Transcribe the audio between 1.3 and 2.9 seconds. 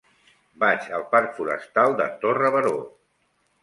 Forestal de Torre Baró.